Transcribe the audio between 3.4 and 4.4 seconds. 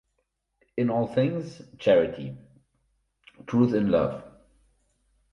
Truth In Love.